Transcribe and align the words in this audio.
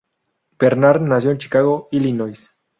Bernard 0.57 0.99
nació 1.03 1.29
en 1.29 1.37
Chicago, 1.37 1.87
Illinois. 1.91 2.49